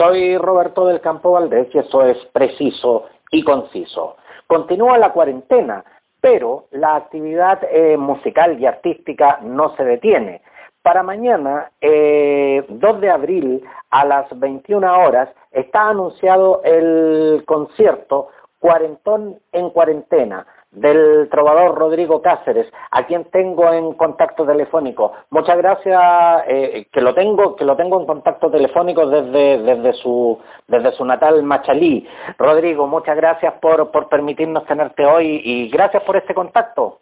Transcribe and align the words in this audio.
Soy 0.00 0.38
Roberto 0.38 0.86
del 0.86 1.02
Campo 1.02 1.32
Valdés 1.32 1.68
y 1.74 1.78
eso 1.78 2.02
es 2.06 2.16
preciso 2.32 3.04
y 3.30 3.44
conciso. 3.44 4.16
Continúa 4.46 4.96
la 4.96 5.12
cuarentena, 5.12 5.84
pero 6.22 6.64
la 6.70 6.96
actividad 6.96 7.60
eh, 7.70 7.98
musical 7.98 8.58
y 8.58 8.64
artística 8.64 9.40
no 9.42 9.76
se 9.76 9.84
detiene. 9.84 10.40
Para 10.80 11.02
mañana, 11.02 11.70
eh, 11.82 12.64
2 12.66 13.00
de 13.02 13.10
abril, 13.10 13.62
a 13.90 14.06
las 14.06 14.26
21 14.40 14.90
horas, 15.00 15.28
está 15.50 15.90
anunciado 15.90 16.62
el 16.64 17.44
concierto 17.44 18.28
Cuarentón 18.58 19.38
en 19.52 19.68
Cuarentena, 19.68 20.46
del 20.70 21.28
trovador 21.30 21.76
Rodrigo 21.76 22.22
Cáceres, 22.22 22.72
a 22.90 23.04
quien 23.06 23.24
tengo 23.24 23.72
en 23.72 23.94
contacto 23.94 24.46
telefónico. 24.46 25.12
Muchas 25.30 25.56
gracias, 25.58 26.00
eh, 26.46 26.86
que 26.92 27.00
lo 27.00 27.14
tengo, 27.14 27.56
que 27.56 27.64
lo 27.64 27.76
tengo 27.76 28.00
en 28.00 28.06
contacto 28.06 28.50
telefónico 28.50 29.06
desde, 29.06 29.62
desde 29.62 29.92
su, 29.94 30.38
desde 30.68 30.92
su 30.92 31.04
natal 31.04 31.42
Machalí. 31.42 32.06
Rodrigo, 32.38 32.86
muchas 32.86 33.16
gracias 33.16 33.54
por, 33.54 33.90
por 33.90 34.08
permitirnos 34.08 34.64
tenerte 34.66 35.04
hoy 35.04 35.40
y 35.44 35.68
gracias 35.68 36.02
por 36.04 36.16
este 36.16 36.34
contacto. 36.34 36.98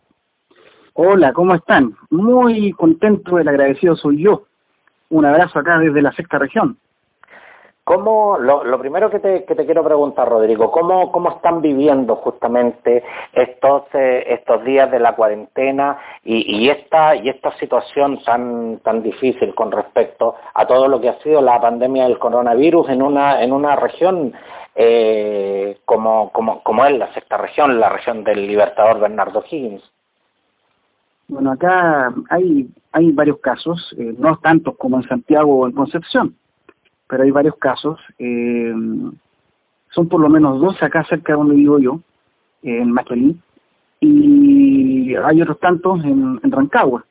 Hola, 0.95 1.33
¿cómo 1.33 1.55
están? 1.55 1.95
Muy 2.11 2.73
contento, 2.73 3.39
el 3.39 3.49
agradecido 3.49 3.95
soy 3.97 4.23
yo. 4.23 4.45
Un 5.11 5.25
abrazo 5.25 5.59
acá 5.59 5.79
desde 5.79 6.03
la 6.03 6.13
sexta 6.13 6.39
región. 6.39 6.77
¿Cómo, 7.89 8.37
lo, 8.39 8.65
lo 8.65 8.79
primero 8.79 9.09
que 9.09 9.19
te, 9.19 9.45
que 9.47 9.55
te, 9.55 9.65
quiero 9.65 9.83
preguntar, 9.83 10.29
Rodrigo, 10.29 10.71
¿cómo, 10.71 11.11
cómo 11.11 11.31
están 11.31 11.63
viviendo 11.63 12.17
justamente 12.17 13.03
estos, 13.33 13.85
eh, 13.95 14.25
estos 14.29 14.63
días 14.63 14.91
de 14.91 15.01
la 15.01 15.17
cuarentena 15.17 15.97
y, 16.23 16.69
esta, 16.69 17.17
y 17.17 17.31
esta 17.31 17.51
situación 17.57 18.23
tan, 18.23 18.81
tan 18.81 19.03
difícil 19.03 19.55
con 19.55 19.73
respecto 19.73 20.35
a 20.53 20.67
todo 20.67 20.87
lo 20.87 21.01
que 21.01 21.09
ha 21.09 21.19
sido 21.21 21.41
la 21.41 21.59
pandemia 21.63 22.05
del 22.05 22.19
coronavirus 22.19 22.91
en 22.91 23.01
una, 23.01 23.43
en 23.43 23.55
una 23.55 23.75
región 23.75 24.35
eh, 24.75 25.79
como, 25.87 26.31
como, 26.31 26.63
como 26.63 26.85
es 26.85 26.99
la 26.99 27.11
sexta 27.15 27.39
región, 27.39 27.81
la 27.81 27.89
región 27.89 28.23
del 28.23 28.47
Libertador 28.47 29.01
Bernardo 29.01 29.43
Higgins? 29.51 29.83
Bueno, 31.27 31.53
acá 31.53 32.13
hay, 32.29 32.69
hay 32.93 33.13
varios 33.13 33.39
casos, 33.39 33.97
eh, 33.99 34.15
no 34.19 34.37
tantos 34.41 34.77
como 34.77 34.99
en 34.99 35.09
Santiago 35.09 35.61
o 35.61 35.67
en 35.67 35.73
Concepción 35.73 36.37
pero 37.09 37.25
hay 37.25 37.31
varios 37.31 37.57
casos. 37.57 37.99
Eh, 38.19 38.73
son 39.91 40.09
por 40.09 40.21
lo 40.21 40.29
menos 40.29 40.61
dos 40.61 40.81
acá 40.83 41.05
cerca 41.05 41.33
de 41.33 41.39
donde 41.39 41.55
vivo 41.55 41.79
yo, 41.79 42.01
en 42.63 42.93
Machalí, 42.93 43.37
y 44.01 45.15
hay 45.15 45.43
otros 45.43 45.59
tantos 45.59 46.05
en, 46.05 46.39
Rancagua, 46.43 47.05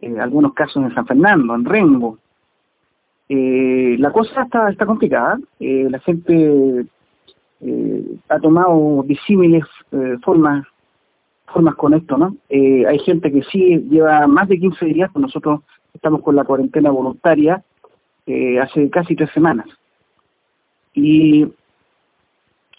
eh, 0.00 0.18
algunos 0.18 0.54
casos 0.54 0.82
en 0.82 0.94
San 0.94 1.06
Fernando, 1.06 1.54
en 1.54 1.64
Rengo. 1.64 2.18
Eh, 3.28 3.96
la 3.98 4.10
cosa 4.10 4.42
está, 4.42 4.70
está 4.70 4.86
complicada, 4.86 5.38
la 5.60 5.98
gente 6.00 6.86
ha 8.28 8.38
tomado 8.40 9.04
disímiles 9.06 9.64
formas 10.22 10.64
formas 11.52 11.74
con 11.76 11.94
esto, 11.94 12.16
¿no? 12.18 12.36
hay 12.50 12.98
gente 13.00 13.32
que 13.32 13.42
sí 13.42 13.78
lleva 13.90 14.26
más 14.26 14.48
de 14.48 14.58
15 14.58 14.84
días, 14.86 15.10
nosotros 15.14 15.60
estamos 15.94 16.22
con 16.22 16.36
la 16.36 16.44
cuarentena 16.44 16.90
voluntaria, 16.90 17.62
eh, 18.28 18.60
hace 18.60 18.90
casi 18.90 19.16
tres 19.16 19.30
semanas. 19.30 19.66
Y 20.92 21.46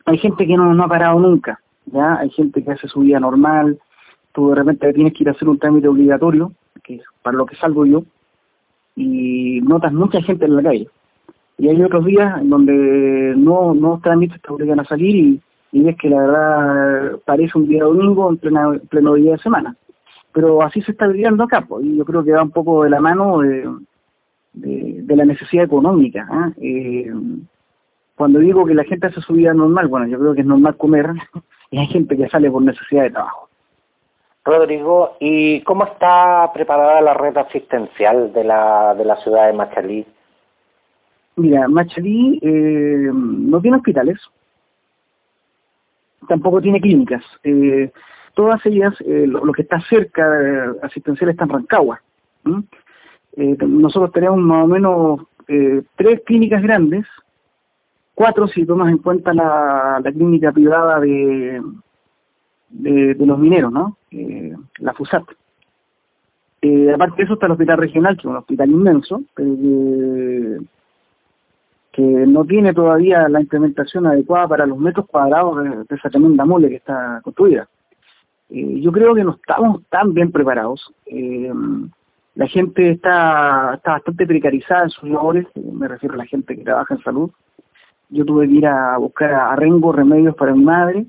hay 0.06 0.18
gente 0.20 0.46
que 0.46 0.56
no, 0.56 0.74
no 0.74 0.84
ha 0.84 0.88
parado 0.88 1.20
nunca, 1.20 1.60
¿ya? 1.88 2.20
Hay 2.20 2.30
gente 2.30 2.64
que 2.64 2.72
hace 2.72 2.88
su 2.88 3.00
vida 3.00 3.20
normal, 3.20 3.80
tú 4.32 4.50
de 4.50 4.56
repente 4.56 4.94
tienes 4.94 5.14
que 5.14 5.24
ir 5.24 5.30
a 5.30 5.32
hacer 5.32 5.50
un 5.50 5.58
trámite 5.58 5.88
obligatorio, 5.88 6.52
que 6.84 6.96
es 6.96 7.04
para 7.24 7.38
lo 7.38 7.46
que 7.46 7.56
salgo 7.56 7.86
yo, 7.86 8.04
y 8.96 9.62
notas 9.62 9.92
mucha 9.92 10.22
gente 10.22 10.46
en 10.46 10.56
la 10.56 10.64
calle. 10.64 10.88
Y 11.58 11.68
hay 11.68 11.82
otros 11.82 12.06
días 12.06 12.40
en 12.40 12.50
donde 12.50 13.34
no, 13.36 13.74
no 13.74 14.00
trámites 14.04 14.42
te 14.42 14.54
obligan 14.54 14.80
a 14.80 14.86
salir 14.86 15.42
y, 15.72 15.82
ves 15.82 15.98
que 15.98 16.10
la 16.10 16.22
verdad 16.22 17.20
parece 17.26 17.58
un 17.58 17.68
día 17.68 17.84
domingo 17.84 18.30
en 18.30 18.38
plena, 18.38 18.80
pleno 18.90 19.16
día 19.16 19.32
de 19.32 19.40
semana. 19.40 19.76
Pero 20.32 20.62
así 20.62 20.82
se 20.84 20.92
está 20.92 21.08
viviendo 21.08 21.44
acá, 21.44 21.66
pues, 21.68 21.86
y 21.86 21.98
yo 21.98 22.06
creo 22.06 22.24
que 22.24 22.34
va 22.34 22.44
un 22.44 22.52
poco 22.52 22.84
de 22.84 22.92
la 22.92 23.00
mano 23.00 23.42
de, 24.54 25.02
de 25.04 25.16
la 25.16 25.26
necesidad 25.26 25.66
económica. 25.66 26.28
¿ah? 26.30 26.52
Eh, 26.62 27.12
cuando 28.16 28.40
digo 28.40 28.66
que 28.66 28.74
la 28.74 28.84
gente 28.84 29.08
hace 29.08 29.22
su 29.22 29.34
vida 29.34 29.54
normal, 29.54 29.88
bueno, 29.88 30.08
yo 30.08 30.20
creo 30.20 30.34
que 30.34 30.42
es 30.42 30.48
normal 30.48 30.76
comer 30.76 31.12
y 31.72 31.78
hay 31.78 31.88
gente 31.88 32.18
que 32.18 32.30
sale 32.30 32.52
por 32.52 32.62
necesidad 32.62 33.04
de 33.04 33.12
trabajo. 33.12 33.50
Rodrigo, 34.44 35.16
¿y 35.20 35.62
cómo 35.62 35.86
está 35.86 36.52
preparada 36.54 37.02
la 37.02 37.14
red 37.14 37.38
asistencial 37.38 38.34
de 38.34 38.44
la, 38.44 38.96
de 38.96 39.06
la 39.06 39.16
ciudad 39.18 39.48
de 39.48 39.54
Machalí? 39.54 40.06
Mira, 41.36 41.68
Machalí 41.68 42.40
eh, 42.42 43.10
no 43.14 43.62
tiene 43.62 43.78
hospitales, 43.78 44.20
tampoco 46.28 46.62
tiene 46.62 46.82
clínicas. 46.82 47.24
Eh, 47.44 47.92
todas 48.34 48.66
ellas, 48.66 48.94
eh, 49.02 49.26
lo, 49.28 49.46
lo, 49.46 49.54
que 49.54 49.62
está 49.62 49.80
cerca 49.82 50.74
asistencial 50.82 51.30
está 51.30 51.44
en 51.44 51.50
Rancagua. 51.50 52.02
¿sí? 52.44 52.52
Eh, 53.36 53.58
nosotros 53.66 54.12
tenemos 54.12 54.40
más 54.40 54.64
o 54.64 54.68
menos 54.68 55.22
eh, 55.48 55.84
tres 55.96 56.22
clínicas 56.26 56.62
grandes, 56.62 57.06
cuatro 58.14 58.48
si 58.48 58.66
tomas 58.66 58.90
en 58.90 58.98
cuenta 58.98 59.34
la, 59.34 60.02
clínica 60.04 60.52
privada 60.52 61.00
de, 61.00 61.62
los 62.72 63.40
mineros, 63.40 63.72
¿no? 63.72 63.98
Eh, 64.12 64.54
la 64.80 64.94
FUSAT. 64.94 65.24
Aparte 66.94 67.18
de 67.18 67.24
eso 67.24 67.34
está 67.34 67.46
el 67.46 67.54
hospital 67.54 67.78
regional, 67.78 68.16
que 68.16 68.22
es 68.22 68.26
un 68.26 68.36
hospital 68.36 68.70
inmenso, 68.70 69.22
pero 69.34 69.56
que, 71.92 72.04
no 72.04 72.46
tiene 72.46 72.74
todavía 72.74 73.28
la 73.30 73.42
implementación 73.42 74.06
adecuada 74.08 74.48
para 74.48 74.66
los 74.66 74.78
metros 74.78 75.06
cuadrados 75.08 75.64
de, 75.64 75.70
de 75.70 75.96
esa 75.96 76.10
tremenda 76.10 76.46
mole 76.46 76.70
que 76.70 76.76
está 76.76 77.22
construida. 77.24 77.68
Yo 78.50 78.92
creo 78.92 79.14
que 79.14 79.24
no 79.24 79.32
estamos 79.32 79.84
tan 79.90 80.14
bien 80.14 80.32
preparados. 80.32 80.92
La 82.40 82.48
gente 82.48 82.92
está, 82.92 83.74
está 83.76 83.92
bastante 83.92 84.26
precarizada 84.26 84.84
en 84.84 84.90
sus 84.92 85.10
labores, 85.10 85.46
me 85.56 85.90
refiero 85.90 86.16
a 86.16 86.20
la 86.20 86.26
gente 86.26 86.56
que 86.56 86.64
trabaja 86.64 86.94
en 86.94 87.04
salud. 87.04 87.32
Yo 88.08 88.24
tuve 88.24 88.48
que 88.48 88.54
ir 88.54 88.66
a 88.66 88.98
buscar 88.98 89.34
a 89.34 89.54
Rengo 89.58 89.92
remedios 89.92 90.38
para 90.38 90.54
mi 90.54 90.64
madre 90.64 91.00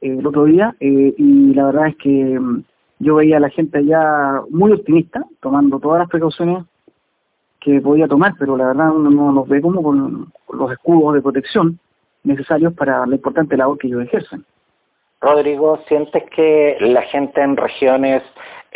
eh, 0.00 0.16
el 0.18 0.26
otro 0.26 0.46
día 0.46 0.74
eh, 0.80 1.14
y 1.16 1.54
la 1.54 1.66
verdad 1.66 1.86
es 1.86 1.96
que 1.98 2.40
mm, 2.40 2.64
yo 2.98 3.14
veía 3.14 3.36
a 3.36 3.40
la 3.40 3.50
gente 3.50 3.78
allá 3.78 4.42
muy 4.50 4.72
optimista, 4.72 5.24
tomando 5.38 5.78
todas 5.78 6.00
las 6.00 6.08
precauciones 6.08 6.64
que 7.60 7.80
podía 7.80 8.08
tomar, 8.08 8.34
pero 8.36 8.56
la 8.56 8.66
verdad 8.66 8.90
uno 8.90 9.10
no 9.10 9.30
los 9.30 9.48
ve 9.48 9.60
como 9.60 9.80
con 9.80 10.32
los 10.52 10.72
escudos 10.72 11.14
de 11.14 11.22
protección 11.22 11.78
necesarios 12.24 12.74
para 12.74 13.06
la 13.06 13.14
importante 13.14 13.56
labor 13.56 13.78
que 13.78 13.86
ellos 13.86 14.02
ejercen. 14.02 14.44
Rodrigo, 15.20 15.78
¿sientes 15.86 16.24
que 16.34 16.78
la 16.80 17.02
gente 17.02 17.40
en 17.40 17.56
regiones 17.56 18.24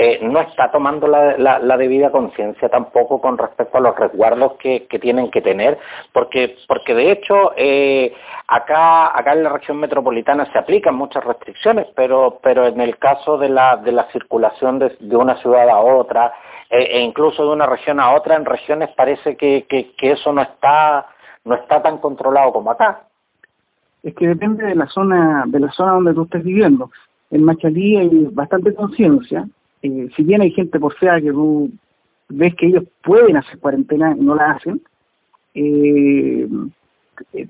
eh, 0.04 0.18
no 0.20 0.40
está 0.40 0.68
tomando 0.72 1.06
la, 1.06 1.38
la, 1.38 1.60
la 1.60 1.76
debida 1.76 2.10
conciencia 2.10 2.68
tampoco 2.68 3.20
con 3.20 3.38
respecto 3.38 3.78
a 3.78 3.80
los 3.80 3.96
resguardos 3.96 4.54
que, 4.54 4.80
tienen 5.00 5.30
que 5.30 5.40
tener, 5.40 5.78
porque 6.12 6.56
porque 6.66 6.92
de 6.92 7.12
hecho 7.12 7.52
eh, 7.56 8.12
acá 8.48 9.16
acá 9.16 9.32
en 9.32 9.44
la 9.44 9.50
región 9.50 9.78
metropolitana 9.78 10.50
se 10.50 10.58
aplican 10.58 10.96
muchas 10.96 11.22
restricciones, 11.22 11.86
pero 11.94 12.40
pero 12.42 12.66
en 12.66 12.80
el 12.80 12.98
caso 12.98 13.38
de 13.38 13.48
la 13.48 13.76
de 13.76 13.92
la 13.92 14.10
circulación 14.10 14.80
de, 14.80 14.96
de 14.98 15.16
una 15.16 15.36
ciudad 15.36 15.68
a 15.68 15.78
otra 15.78 16.32
eh, 16.68 16.88
e 16.90 17.00
incluso 17.00 17.44
de 17.46 17.52
una 17.52 17.66
región 17.66 18.00
a 18.00 18.12
otra, 18.12 18.34
en 18.34 18.44
regiones 18.44 18.90
parece 18.96 19.36
que, 19.36 19.66
que, 19.68 19.92
que 19.94 20.10
eso 20.10 20.32
no 20.32 20.42
está 20.42 21.06
no 21.44 21.54
está 21.54 21.80
tan 21.80 21.98
controlado 21.98 22.52
como 22.52 22.72
acá. 22.72 23.04
Es 24.02 24.16
que 24.16 24.26
depende 24.26 24.66
de 24.66 24.74
la 24.74 24.88
zona 24.88 25.44
de 25.46 25.60
la 25.60 25.70
zona 25.70 25.92
donde 25.92 26.12
tú 26.12 26.24
estés 26.24 26.42
viviendo. 26.42 26.90
En 27.30 27.44
Machalí 27.44 27.96
hay 27.98 28.10
bastante 28.32 28.74
conciencia, 28.74 29.46
eh, 29.82 30.08
si 30.14 30.22
bien 30.22 30.40
hay 30.40 30.52
gente 30.52 30.78
por 30.78 30.94
fea 30.94 31.20
que 31.20 31.32
tú 31.32 31.70
ves 32.28 32.54
que 32.54 32.66
ellos 32.66 32.84
pueden 33.02 33.36
hacer 33.36 33.58
cuarentena 33.58 34.14
y 34.16 34.20
no 34.20 34.34
la 34.36 34.52
hacen, 34.52 34.80
eh, 35.54 36.48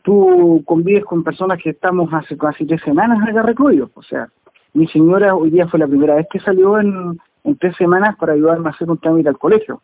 tú 0.02 0.62
convives 0.64 1.04
con 1.04 1.22
personas 1.22 1.62
que 1.62 1.70
estamos 1.70 2.12
hace 2.12 2.36
casi 2.36 2.66
tres 2.66 2.80
semanas 2.82 3.18
acá 3.28 3.42
recluidos. 3.42 3.90
O 3.94 4.02
sea, 4.02 4.28
mi 4.72 4.86
señora 4.88 5.34
hoy 5.34 5.50
día 5.50 5.68
fue 5.68 5.78
la 5.78 5.86
primera 5.86 6.14
vez 6.14 6.26
que 6.30 6.40
salió 6.40 6.80
en, 6.80 7.20
tres 7.58 7.76
semanas 7.76 8.16
para 8.16 8.32
ayudarme 8.32 8.68
a 8.68 8.72
hacer 8.72 8.88
un 8.90 8.98
trámite 8.98 9.28
al 9.28 9.38
colegio. 9.38 9.82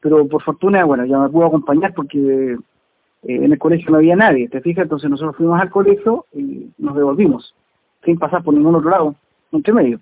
Pero 0.00 0.26
por 0.26 0.42
fortuna, 0.42 0.84
bueno, 0.84 1.04
ya 1.04 1.18
me 1.18 1.28
pudo 1.28 1.46
acompañar 1.46 1.92
porque 1.94 2.18
eh, 2.54 2.58
en 3.22 3.52
el 3.52 3.58
colegio 3.58 3.90
no 3.90 3.98
había 3.98 4.16
nadie, 4.16 4.48
¿te 4.48 4.60
fijas? 4.60 4.84
Entonces 4.84 5.10
nosotros 5.10 5.36
fuimos 5.36 5.60
al 5.60 5.70
colegio 5.70 6.26
y 6.32 6.70
nos 6.78 6.96
devolvimos, 6.96 7.54
sin 8.04 8.18
pasar 8.18 8.42
por 8.42 8.54
ningún 8.54 8.76
otro 8.76 8.90
lado, 8.90 9.14
entre 9.52 9.74
medio 9.74 10.00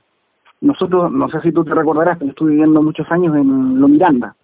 nosotros, 0.60 1.10
no 1.10 1.28
sé 1.30 1.40
si 1.40 1.52
tú 1.52 1.64
te 1.64 1.74
recordarás, 1.74 2.18
pero 2.18 2.30
estuve 2.30 2.50
viviendo 2.50 2.82
muchos 2.82 3.10
años 3.10 3.34
en 3.36 3.80
Lo 3.80 3.88
Miranda. 3.88 4.34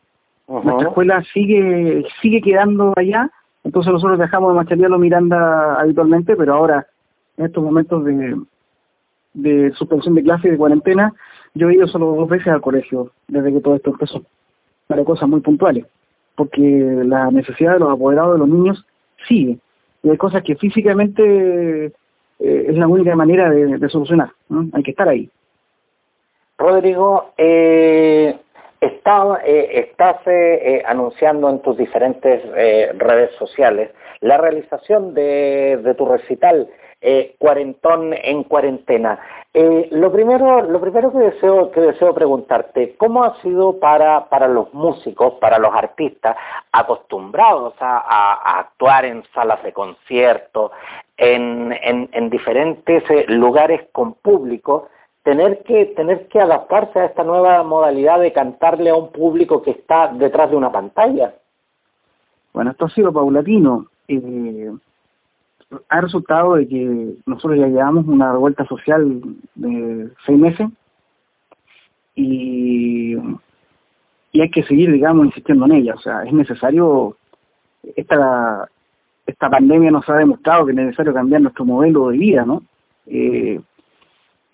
Uh 0.46 0.58
-huh. 0.58 0.64
Nuestra 0.64 0.88
escuela 0.88 1.22
sigue 1.32 2.04
sigue 2.22 2.40
quedando 2.40 2.92
allá, 2.96 3.30
entonces 3.64 3.92
nosotros 3.92 4.18
dejamos 4.18 4.52
de 4.52 4.56
Machalía 4.56 4.88
Lo 4.88 4.98
Miranda 4.98 5.74
habitualmente, 5.80 6.36
pero 6.36 6.54
ahora, 6.54 6.86
en 7.36 7.46
estos 7.46 7.62
momentos 7.62 8.04
de, 8.04 8.36
de 9.34 9.72
suspensión 9.72 10.14
de 10.14 10.22
clase 10.22 10.48
y 10.48 10.52
de 10.52 10.56
cuarentena, 10.56 11.12
yo 11.54 11.68
he 11.68 11.74
ido 11.74 11.86
solo 11.86 12.14
dos 12.14 12.28
veces 12.28 12.48
al 12.48 12.60
colegio 12.60 13.10
desde 13.28 13.52
que 13.52 13.60
todo 13.60 13.76
esto 13.76 13.90
empezó, 13.90 14.22
para 14.86 15.04
cosas 15.04 15.28
muy 15.28 15.40
puntuales, 15.40 15.86
porque 16.34 16.60
la 17.04 17.30
necesidad 17.30 17.74
de 17.74 17.80
los 17.80 17.90
apoderados 17.90 18.34
de 18.34 18.38
los 18.38 18.48
niños 18.48 18.86
sigue. 19.26 19.58
Y 20.02 20.10
hay 20.10 20.16
cosas 20.16 20.42
que 20.42 20.56
físicamente 20.56 21.86
eh, 21.86 21.92
es 22.38 22.76
la 22.76 22.86
única 22.86 23.16
manera 23.16 23.50
de, 23.50 23.88
solucionar. 23.88 24.30
Hay 24.72 24.82
que 24.82 24.90
estar 24.92 25.08
ahí. 25.08 25.28
Rodrigo, 26.58 27.32
eh, 27.36 28.38
está, 28.80 29.40
eh, 29.44 29.88
estás 29.90 30.16
anunciando 30.86 31.50
en 31.50 31.60
tus 31.60 31.76
diferentes 31.76 32.42
redes 32.98 33.34
sociales 33.36 33.90
la 34.20 34.38
realización 34.38 35.14
de, 35.14 35.78
de 35.82 35.94
tu 35.94 36.06
recital 36.06 36.68
Cuarentón 37.38 38.14
en 38.14 38.42
Cuarentena. 38.44 39.20
lo 39.52 40.10
primero, 40.10 40.62
lo 40.62 40.80
primero 40.80 41.12
que 41.12 41.18
deseo, 41.18 41.70
que 41.70 41.80
deseo 41.80 42.12
preguntarte, 42.14 42.96
¿cómo 42.96 43.22
ha 43.22 43.40
sido 43.42 43.78
para, 43.78 44.28
para 44.28 44.48
los 44.48 44.72
músicos, 44.74 45.34
para 45.34 45.58
los 45.58 45.72
artistas 45.72 46.36
acostumbrados 46.72 47.74
a, 47.80 48.58
actuar 48.58 49.04
en 49.04 49.22
salas 49.34 49.62
de 49.62 49.72
concierto, 49.72 50.72
en, 51.16 51.72
en, 51.82 52.30
diferentes 52.30 53.02
eh, 53.10 53.24
lugares 53.28 53.88
con 53.92 54.14
público, 54.14 54.88
tener 55.26 55.64
que, 55.64 55.86
tener 55.86 56.28
que 56.28 56.38
adaptarse 56.38 57.00
a 57.00 57.06
esta 57.06 57.24
nueva 57.24 57.60
modalidad 57.64 58.20
de 58.20 58.32
cantarle 58.32 58.90
a 58.90 58.94
un 58.94 59.10
público 59.10 59.60
que 59.60 59.72
está 59.72 60.06
detrás 60.06 60.48
de 60.48 60.56
una 60.56 60.70
pantalla. 60.70 61.34
Bueno, 62.54 62.70
esto 62.70 62.84
ha 62.84 62.90
sido 62.90 63.12
paulatino. 63.12 63.86
Eh, 64.06 64.70
ha 65.88 66.00
resultado 66.00 66.54
de 66.54 66.68
que 66.68 67.14
nosotros 67.26 67.58
ya 67.58 67.66
llevamos 67.66 68.06
una 68.06 68.30
revuelta 68.30 68.64
social 68.66 69.20
de 69.56 70.10
seis 70.24 70.38
meses 70.38 70.68
y, 72.14 73.16
y 74.30 74.40
hay 74.40 74.50
que 74.52 74.62
seguir, 74.62 74.92
digamos, 74.92 75.26
insistiendo 75.26 75.64
en 75.64 75.72
ella. 75.72 75.94
O 75.94 75.98
sea, 75.98 76.22
es 76.22 76.32
necesario 76.32 77.16
esta 77.96 78.68
esta 79.26 79.50
pandemia 79.50 79.90
nos 79.90 80.08
ha 80.08 80.18
demostrado 80.18 80.66
que 80.66 80.70
es 80.70 80.76
necesario 80.76 81.12
cambiar 81.12 81.40
nuestro 81.40 81.64
modelo 81.64 82.10
de 82.10 82.16
vida, 82.16 82.44
¿no? 82.44 82.62
Eh, 83.08 83.60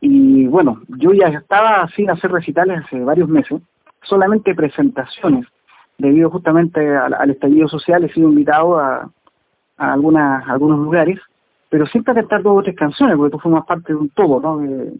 y 0.04 0.48
bueno, 0.48 0.82
yo 0.88 1.12
ya 1.12 1.28
estaba 1.28 1.86
sin 1.94 2.10
hacer 2.10 2.32
recitales 2.32 2.82
hace 2.84 2.98
varios 3.04 3.28
meses, 3.28 3.62
solamente 4.02 4.52
presentaciones, 4.52 5.46
debido 5.96 6.28
justamente 6.28 6.96
al, 6.96 7.30
estallido 7.30 7.68
social, 7.68 8.02
he 8.02 8.12
sido 8.12 8.28
invitado 8.28 8.80
a, 8.80 9.08
a, 9.76 9.92
algunas, 9.92 10.48
algunos 10.48 10.80
lugares, 10.80 11.20
pero 11.68 11.86
siempre 11.86 12.10
a 12.10 12.14
cantar 12.16 12.42
dos 12.42 12.58
o 12.58 12.62
tres 12.64 12.74
canciones, 12.74 13.16
porque 13.16 13.30
tú 13.30 13.38
formas 13.38 13.64
parte 13.64 13.92
de 13.92 13.98
un 14.00 14.08
todo, 14.08 14.40
¿no? 14.40 14.58
De, 14.58 14.92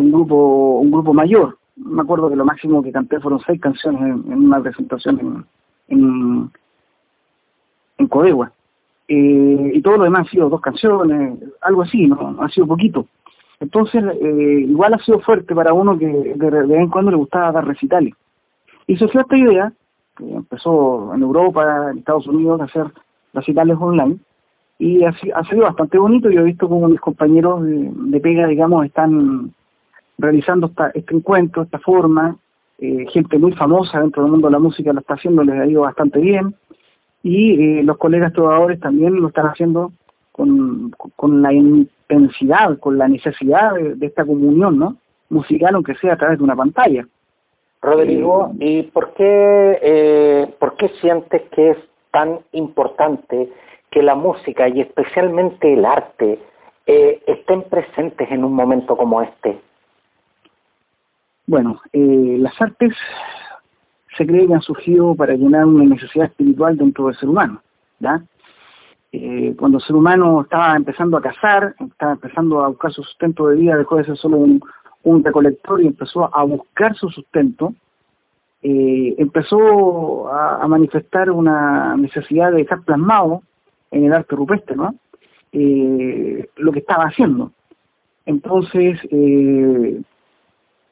un 0.00 0.10
grupo 0.10 0.80
un 0.80 0.90
grupo 0.90 1.14
mayor. 1.14 1.56
Me 1.76 2.02
acuerdo 2.02 2.28
que 2.28 2.36
lo 2.36 2.44
máximo 2.44 2.82
que 2.82 2.90
canté 2.90 3.20
fueron 3.20 3.40
seis 3.46 3.60
canciones 3.60 4.02
en, 4.02 4.32
una 4.32 4.60
presentación 4.60 5.46
en, 5.88 6.00
en, 6.00 6.50
en 7.98 8.06
Codegua. 8.08 8.50
Eh, 9.06 9.72
y 9.74 9.80
todo 9.80 9.98
lo 9.98 10.04
demás 10.04 10.26
ha 10.26 10.30
sido 10.30 10.48
dos 10.48 10.60
canciones, 10.60 11.38
algo 11.60 11.82
así, 11.82 12.08
¿no? 12.08 12.36
Ha 12.40 12.48
sido 12.48 12.66
poquito. 12.66 13.06
Entonces, 13.62 14.02
eh, 14.20 14.66
igual 14.68 14.92
ha 14.92 14.98
sido 14.98 15.20
fuerte 15.20 15.54
para 15.54 15.72
uno 15.72 15.96
que 15.96 16.06
de, 16.06 16.50
vez 16.50 16.80
en 16.80 16.90
cuando 16.90 17.12
le 17.12 17.16
gustaba 17.16 17.52
dar 17.52 17.64
recitales. 17.64 18.12
Y 18.88 18.96
surgió 18.96 19.20
esta 19.20 19.38
idea, 19.38 19.72
que 20.16 20.34
empezó 20.34 21.14
en 21.14 21.22
Europa, 21.22 21.92
en 21.92 21.98
Estados 21.98 22.26
Unidos, 22.26 22.60
a 22.60 22.64
hacer 22.64 22.86
recitales 23.32 23.76
online, 23.78 24.18
y 24.80 25.04
ha, 25.04 25.12
sido 25.12 25.62
bastante 25.62 25.96
bonito. 25.96 26.28
Yo 26.28 26.40
he 26.40 26.44
visto 26.44 26.68
como 26.68 26.88
mis 26.88 27.00
compañeros 27.00 27.62
de, 27.62 28.20
pega, 28.20 28.48
digamos, 28.48 28.84
están 28.84 29.52
realizando 30.18 30.68
este 30.92 31.14
encuentro, 31.14 31.62
esta 31.62 31.78
forma, 31.78 32.36
eh, 32.80 33.06
gente 33.12 33.38
muy 33.38 33.52
famosa 33.52 34.00
dentro 34.00 34.24
del 34.24 34.32
mundo 34.32 34.48
de 34.48 34.52
la 34.54 34.58
música 34.58 34.92
lo 34.92 34.98
está 34.98 35.14
haciendo, 35.14 35.44
les 35.44 35.54
ha 35.54 35.66
ido 35.66 35.82
bastante 35.82 36.18
bien 36.18 36.56
y 37.22 37.78
eh, 37.78 37.82
los 37.84 37.96
colegas 37.96 38.32
trovadores 38.32 38.80
también 38.80 39.20
lo 39.20 39.28
están 39.28 39.46
haciendo 39.46 39.92
con, 40.32 40.90
con 41.16 41.42
la 41.42 41.52
intensidad, 41.52 42.78
con 42.78 42.98
la 42.98 43.08
necesidad 43.08 43.74
de, 43.74 44.06
esta 44.06 44.24
comunión 44.24 44.78
¿no? 44.78 44.96
musical, 45.28 45.74
aunque 45.74 45.94
sea 45.96 46.14
a 46.14 46.16
través 46.16 46.38
de 46.38 46.44
una 46.44 46.56
pantalla. 46.56 47.06
Rodrigo, 47.80 48.52
eh, 48.60 48.66
¿y 48.66 48.82
por 48.84 49.12
qué, 49.14 49.78
eh, 49.82 50.54
por 50.58 50.76
qué 50.76 50.88
sientes 51.00 51.42
que 51.50 51.70
es 51.70 51.78
tan 52.10 52.40
importante 52.52 53.50
que 53.90 54.02
la 54.02 54.14
música 54.14 54.68
y 54.68 54.80
especialmente 54.80 55.72
el 55.72 55.84
arte 55.84 56.38
estén 56.86 57.62
presentes 57.62 58.30
en 58.30 58.44
un 58.44 58.54
momento 58.54 58.96
como 58.96 59.22
este? 59.22 59.58
Bueno, 61.46 61.80
las 61.92 62.60
artes 62.60 62.94
se 64.16 64.26
cree 64.26 64.46
que 64.46 64.54
han 64.54 64.62
surgido 64.62 65.14
para 65.14 65.34
llenar 65.34 65.64
una 65.66 65.84
necesidad 65.84 66.26
espiritual 66.26 66.76
dentro 66.76 67.06
del 67.06 67.16
ser 67.16 67.28
humano. 67.28 67.62
¿ya? 68.00 68.22
Eh, 69.14 69.54
cuando 69.58 69.76
el 69.76 69.84
ser 69.84 69.94
humano 69.94 70.40
estaba 70.40 70.74
empezando 70.74 71.18
a 71.18 71.20
cazar, 71.20 71.74
estaba 71.78 72.12
empezando 72.12 72.64
a 72.64 72.68
buscar 72.68 72.92
su 72.92 73.02
sustento 73.02 73.46
de 73.48 73.56
vida, 73.56 73.76
dejó 73.76 73.96
de 73.96 74.04
ser 74.04 74.16
solo 74.16 74.38
un, 74.38 74.62
recolector 75.22 75.82
y 75.82 75.86
empezó 75.86 76.34
a 76.34 76.42
buscar 76.44 76.94
su 76.96 77.10
sustento, 77.10 77.74
eh, 78.62 79.14
empezó 79.18 80.32
a, 80.32 80.66
manifestar 80.66 81.30
una 81.30 81.94
necesidad 81.96 82.52
de 82.52 82.58
dejar 82.58 82.82
plasmado 82.84 83.42
en 83.90 84.04
el 84.04 84.14
arte 84.14 84.34
rupestre, 84.34 84.76
¿no? 84.76 84.94
Eh, 85.52 86.48
lo 86.56 86.72
que 86.72 86.78
estaba 86.78 87.04
haciendo. 87.04 87.50
Entonces, 88.24 88.98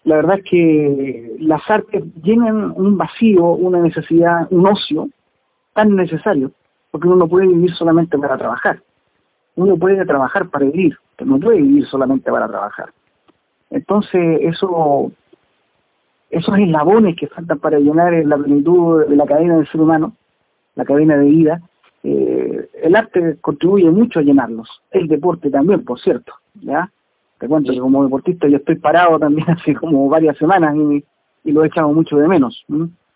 la 0.05 0.17
verdad 0.17 0.39
es 0.39 0.45
que 0.45 1.37
las 1.39 1.71
artes 1.71 2.05
llenan 2.23 2.75
un 2.77 2.99
vacío, 2.99 3.45
una 3.53 3.81
necesidad, 3.81 4.49
un 4.51 4.67
ocio 4.67 5.09
tan 5.73 5.95
necesario, 5.95 6.51
porque 6.91 7.07
uno 7.07 7.17
no 7.17 7.29
puede 7.29 7.47
vivir 7.47 7.75
solamente 7.75 8.19
para 8.19 8.37
trabajar. 8.37 8.83
Uno 9.57 9.77
puede 9.77 10.05
trabajar 10.05 10.49
para 10.49 10.67
vivir, 10.67 10.97
pero 11.17 11.31
no 11.31 11.39
puede 11.41 11.59
vivir 11.59 11.87
solamente 11.87 12.31
para 12.31 12.49
trabajar. 12.49 12.91
Entonces, 13.71 14.41
eso, 14.43 15.13
esos 16.31 16.59
eslabones 16.59 17.17
que 17.17 17.29
faltan 17.29 17.59
para 17.59 17.79
llenar 17.79 18.13
la 18.25 18.37
plenitud 18.39 19.07
de 19.07 19.17
la 19.17 19.27
cadena 19.27 19.57
del 19.57 19.69
ser 19.69 19.81
humano, 19.81 20.15
la 20.75 20.85
cadena 20.85 21.17
de 21.17 21.27
vida, 21.27 21.61
eh, 22.03 22.69
el 22.83 22.97
arte 22.97 23.37
contribuye 23.41 23.91
mucho 23.91 24.21
a 24.21 24.23
llenarlos. 24.23 24.69
El 24.91 25.07
deporte 25.09 25.51
también, 25.51 25.85
por 25.85 26.01
cierto, 26.01 26.33
¿ya? 26.63 26.91
Te 27.39 27.49
cuento 27.49 27.73
que 27.73 27.79
como 27.79 28.05
deportista 28.05 28.49
yo 28.49 28.59
estoy 28.59 28.77
parado 28.77 29.19
también 29.19 29.51
hace 29.51 29.75
como 29.75 30.09
varias 30.09 30.37
semanas 30.39 30.75
y, 30.77 31.05
lo 31.45 31.65
he 31.65 31.69
echado 31.69 31.91
mucho 31.93 32.17
de 32.19 32.29
menos. 32.29 32.65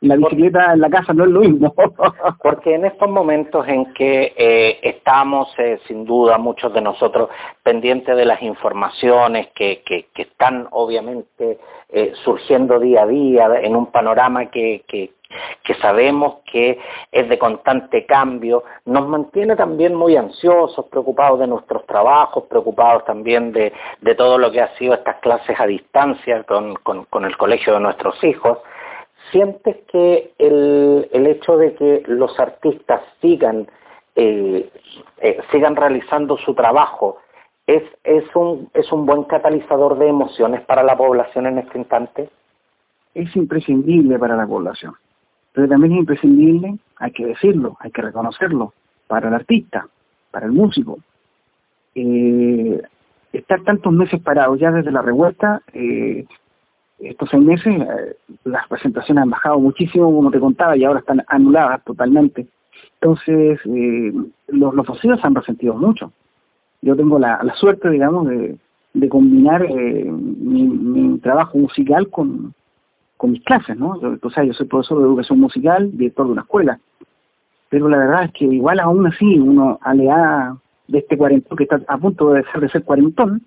La 0.04 0.16
bicicleta 0.16 0.72
en 0.72 0.80
la 0.80 0.90
casa 0.90 1.12
no 1.12 1.24
es 1.24 1.30
lo 1.30 1.40
mismo. 1.40 1.74
Porque 2.42 2.74
en 2.74 2.84
estos 2.84 3.08
momentos 3.08 3.66
en 3.68 3.92
que 3.94 4.32
eh, 4.36 4.78
estamos, 4.82 5.48
eh, 5.58 5.78
sin 5.86 6.04
duda, 6.04 6.38
muchos 6.38 6.72
de 6.72 6.80
nosotros 6.80 7.30
pendientes 7.62 8.16
de 8.16 8.24
las 8.24 8.42
informaciones 8.42 9.48
que, 9.54 9.82
que, 9.84 10.06
que 10.14 10.22
están 10.22 10.68
obviamente 10.70 11.58
eh, 11.90 12.12
surgiendo 12.24 12.78
día 12.80 13.02
a 13.02 13.06
día 13.06 13.48
en 13.62 13.76
un 13.76 13.86
panorama 13.86 14.46
que, 14.46 14.84
que, 14.86 15.12
que 15.62 15.74
sabemos 15.74 16.36
que 16.50 16.78
es 17.10 17.28
de 17.28 17.38
constante 17.38 18.06
cambio, 18.06 18.64
nos 18.84 19.06
mantiene 19.08 19.56
también 19.56 19.94
muy 19.94 20.16
ansiosos, 20.16 20.86
preocupados 20.86 21.40
de 21.40 21.46
nuestros 21.46 21.86
trabajos, 21.86 22.44
preocupados 22.44 23.04
también 23.04 23.52
de, 23.52 23.72
de 24.00 24.14
todo 24.14 24.38
lo 24.38 24.50
que 24.50 24.60
ha 24.60 24.74
sido 24.76 24.94
estas 24.94 25.16
clases 25.16 25.58
a 25.58 25.66
distancia 25.66 26.42
con, 26.44 26.74
con, 26.76 27.24
el 27.24 27.36
colegio 27.36 27.74
de 27.74 27.80
nuestros 27.80 28.22
hijos. 28.24 28.58
¿Sientes 29.30 29.76
que 29.90 30.32
el, 30.38 31.08
el 31.12 31.26
hecho 31.26 31.56
de 31.56 31.74
que 31.74 32.02
los 32.06 32.38
artistas 32.38 33.02
sigan, 33.20 33.66
eh, 34.16 34.70
eh, 35.18 35.38
sigan 35.50 35.76
realizando 35.76 36.36
su 36.38 36.54
trabajo 36.54 37.18
es, 37.66 37.82
es, 38.04 38.24
un, 38.36 38.70
es 38.74 38.90
un 38.92 39.06
buen 39.06 39.24
catalizador 39.24 39.98
de 39.98 40.08
emociones 40.08 40.60
para 40.62 40.82
la 40.82 40.96
población 40.96 41.46
en 41.46 41.58
este 41.58 41.78
instante? 41.78 42.28
Es 43.14 43.34
imprescindible 43.34 44.18
para 44.18 44.36
la 44.36 44.46
población 44.46 44.94
pero 45.54 45.68
también 45.68 45.92
es 45.92 45.98
imprescindible, 46.00 46.76
hay 46.96 47.12
que 47.12 47.26
decirlo, 47.26 47.76
hay 47.78 47.92
que 47.92 48.02
reconocerlo, 48.02 48.74
para 49.06 49.28
el 49.28 49.34
artista, 49.34 49.86
para 50.32 50.46
el 50.46 50.52
músico. 50.52 50.98
Eh, 51.94 52.82
estar 53.32 53.62
tantos 53.62 53.92
meses 53.92 54.20
parados 54.20 54.58
ya 54.58 54.72
desde 54.72 54.90
la 54.90 55.00
revuelta, 55.00 55.62
estos 57.08 57.28
seis 57.30 57.42
meses, 57.42 57.74
eh, 57.80 58.16
las 58.44 58.66
presentaciones 58.68 59.22
han 59.22 59.30
bajado 59.30 59.58
muchísimo, 59.58 60.06
como 60.06 60.30
te 60.30 60.40
contaba, 60.40 60.76
y 60.76 60.84
ahora 60.84 61.00
están 61.00 61.22
anuladas 61.28 61.82
totalmente. 61.84 62.46
Entonces, 63.00 63.60
los, 64.48 64.74
los 64.74 64.98
se 64.98 65.08
han 65.22 65.34
resentido 65.34 65.74
mucho. 65.74 66.12
Yo 66.80 66.96
tengo 66.96 67.18
la, 67.18 67.40
suerte, 67.56 67.90
digamos, 67.90 68.28
de, 68.28 69.08
combinar 69.08 69.66
mi, 69.68 71.18
trabajo 71.18 71.58
musical 71.58 72.08
con, 72.08 72.54
mis 73.22 73.42
clases, 73.44 73.76
¿no? 73.76 74.00
Yo, 74.00 74.16
o 74.22 74.30
sea, 74.30 74.44
yo 74.44 74.52
soy 74.52 74.66
profesor 74.66 74.98
de 74.98 75.04
educación 75.04 75.40
musical, 75.40 75.90
director 75.96 76.26
de 76.26 76.32
una 76.32 76.42
escuela, 76.42 76.78
pero 77.70 77.88
la 77.88 77.96
verdad 77.98 78.24
es 78.24 78.32
que 78.32 78.44
igual 78.44 78.80
aún 78.80 79.06
así, 79.06 79.38
uno 79.38 79.78
aleada 79.82 80.58
de 80.88 80.98
este 80.98 81.16
cuarentón 81.16 81.56
que 81.56 81.64
está 81.64 81.80
a 81.88 81.98
punto 81.98 82.30
de 82.30 82.38
dejar 82.38 82.60
de 82.60 82.68
ser 82.68 82.84
cuarentón, 82.84 83.42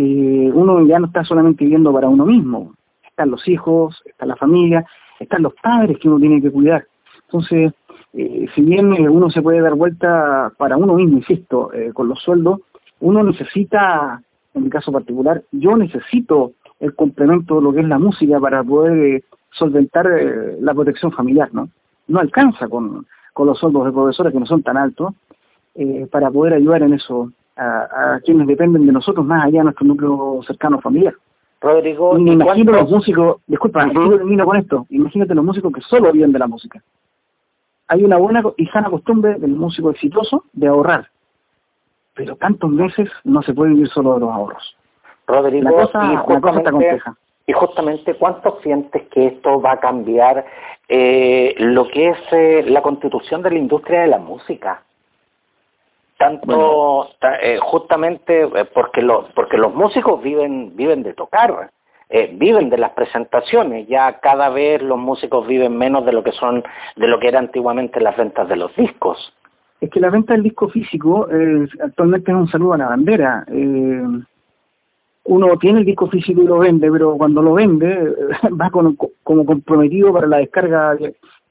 uno 0.00 0.84
ya 0.86 0.98
no 0.98 1.06
está 1.06 1.24
solamente 1.24 1.64
viviendo 1.64 1.92
para 1.92 2.08
uno 2.08 2.26
mismo, 2.26 2.74
están 3.06 3.30
los 3.30 3.46
hijos, 3.46 4.02
está 4.06 4.26
la 4.26 4.36
familia, 4.36 4.84
están 5.20 5.42
los 5.42 5.54
padres 5.54 5.98
que 5.98 6.08
uno 6.08 6.18
tiene 6.18 6.42
que 6.42 6.50
cuidar. 6.50 6.84
Entonces, 7.26 7.72
eh, 8.12 8.46
si 8.54 8.62
bien 8.62 8.92
eh, 8.94 9.08
uno 9.08 9.30
se 9.30 9.42
puede 9.42 9.60
dar 9.60 9.74
vuelta 9.74 10.52
para 10.56 10.76
uno 10.76 10.94
mismo, 10.94 11.18
insisto, 11.18 11.72
eh, 11.72 11.92
con 11.92 12.08
los 12.08 12.20
sueldos, 12.20 12.60
uno 13.00 13.22
necesita, 13.22 14.22
en 14.54 14.64
mi 14.64 14.70
caso 14.70 14.92
particular, 14.92 15.42
yo 15.50 15.76
necesito 15.76 16.52
el 16.80 16.94
complemento 16.94 17.56
de 17.56 17.62
lo 17.62 17.72
que 17.72 17.80
es 17.80 17.88
la 17.88 17.98
música 17.98 18.38
para 18.38 18.62
poder 18.62 19.24
solventar 19.50 20.06
la 20.60 20.74
protección 20.74 21.12
familiar, 21.12 21.48
¿no? 21.52 21.68
No 22.08 22.20
alcanza 22.20 22.68
con, 22.68 23.06
con 23.32 23.46
los 23.46 23.58
sueldos 23.58 23.86
de 23.86 23.92
profesores 23.92 24.32
que 24.32 24.40
no 24.40 24.46
son 24.46 24.62
tan 24.62 24.76
altos 24.76 25.14
para 26.10 26.30
poder 26.30 26.54
ayudar 26.54 26.82
en 26.82 26.94
eso 26.94 27.32
a, 27.56 28.20
quienes 28.24 28.46
dependen 28.46 28.86
de 28.86 28.92
nosotros 28.92 29.24
más 29.24 29.44
allá 29.44 29.58
de 29.58 29.64
nuestro 29.64 29.86
núcleo 29.86 30.40
cercano 30.46 30.80
familiar. 30.80 31.14
Rodrigo, 31.60 32.14
me 32.18 32.32
imagino 32.32 32.72
los 32.72 32.90
músicos, 32.90 33.36
disculpa, 33.46 33.90
yo 33.92 34.16
termino 34.16 34.44
con 34.44 34.56
esto, 34.56 34.86
imagínate 34.90 35.34
los 35.34 35.44
músicos 35.44 35.72
que 35.72 35.80
solo 35.80 36.12
viven 36.12 36.32
de 36.32 36.38
la 36.38 36.46
música 36.46 36.82
hay 37.88 38.04
una 38.04 38.16
buena 38.16 38.42
y 38.56 38.66
sana 38.66 38.90
costumbre 38.90 39.34
del 39.34 39.52
músico 39.52 39.90
exitoso 39.90 40.44
de 40.52 40.68
ahorrar. 40.68 41.08
Pero 42.14 42.36
tantos 42.36 42.70
meses 42.70 43.08
no 43.24 43.42
se 43.42 43.52
puede 43.52 43.72
vivir 43.72 43.88
solo 43.88 44.14
de 44.14 44.20
los 44.20 44.30
ahorros. 44.30 44.76
Rodrigo, 45.26 45.70
y, 45.70 46.16
justamente, 46.16 47.02
y 47.46 47.52
justamente, 47.52 48.14
¿cuánto 48.14 48.60
sientes 48.62 49.02
que 49.08 49.26
esto 49.26 49.60
va 49.60 49.72
a 49.72 49.80
cambiar 49.80 50.44
eh, 50.88 51.54
lo 51.58 51.88
que 51.88 52.10
es 52.10 52.18
eh, 52.32 52.64
la 52.68 52.82
constitución 52.82 53.42
de 53.42 53.50
la 53.50 53.58
industria 53.58 54.02
de 54.02 54.08
la 54.08 54.18
música? 54.18 54.82
Tanto, 56.18 57.08
eh, 57.42 57.58
justamente 57.60 58.48
porque, 58.72 59.02
los 59.02 59.26
porque 59.34 59.58
los 59.58 59.74
músicos 59.74 60.22
viven, 60.22 60.76
viven 60.76 61.02
de 61.02 61.12
tocar, 61.12 61.70
eh, 62.10 62.30
viven 62.32 62.70
de 62.70 62.78
las 62.78 62.92
presentaciones. 62.92 63.88
Ya 63.88 64.20
cada 64.20 64.48
vez 64.50 64.82
los 64.82 64.98
músicos 64.98 65.46
viven 65.46 65.76
menos 65.76 66.04
de 66.04 66.12
lo 66.12 66.22
que 66.22 66.32
son, 66.32 66.62
de 66.96 67.08
lo 67.08 67.18
que 67.18 67.28
era 67.28 67.38
antiguamente 67.38 68.00
las 68.00 68.16
ventas 68.16 68.48
de 68.48 68.56
los 68.56 68.74
discos. 68.76 69.32
Es 69.80 69.90
que 69.90 70.00
la 70.00 70.10
venta 70.10 70.34
del 70.34 70.42
disco 70.42 70.68
físico 70.68 71.28
eh, 71.30 71.66
actualmente 71.82 72.30
es 72.30 72.36
un 72.36 72.48
saludo 72.48 72.74
a 72.74 72.78
la 72.78 72.88
bandera. 72.88 73.44
Eh, 73.48 74.02
uno 75.24 75.58
tiene 75.58 75.80
el 75.80 75.84
disco 75.84 76.06
físico 76.08 76.42
y 76.42 76.46
lo 76.46 76.58
vende, 76.58 76.90
pero 76.90 77.16
cuando 77.16 77.42
lo 77.42 77.54
vende 77.54 78.14
va 78.60 78.70
como 78.70 78.94
comprometido 79.44 80.12
para 80.12 80.26
la 80.26 80.38
descarga 80.38 80.96